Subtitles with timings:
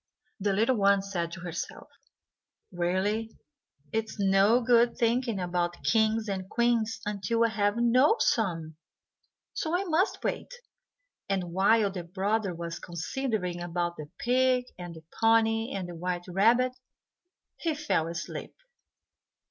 [0.39, 1.87] The little one said to herself,
[2.71, 3.37] "Really,
[3.91, 8.77] it is no good thinking about kings and queens until I have known some,
[9.53, 10.51] so I must wait;"
[11.29, 16.25] and while the brother was considering about the pig, and the pony, and the white
[16.27, 16.71] rabbit,
[17.57, 18.55] he fell asleep.